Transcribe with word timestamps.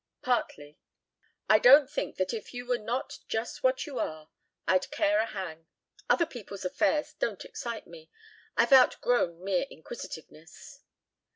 "Partly. 0.23 0.79
I 1.47 1.59
don't 1.59 1.87
think 1.87 2.15
that 2.15 2.33
if 2.33 2.55
you 2.55 2.65
were 2.65 2.79
not 2.79 3.19
just 3.27 3.61
what 3.61 3.85
you 3.85 3.99
are 3.99 4.31
I'd 4.67 4.89
care 4.89 5.19
a 5.19 5.27
hang. 5.27 5.67
Other 6.09 6.25
people's 6.25 6.65
affairs 6.65 7.13
don't 7.13 7.45
excite 7.45 7.85
me. 7.85 8.09
I've 8.57 8.73
outgrown 8.73 9.43
mere 9.43 9.67
inquisitiveness." 9.69 10.79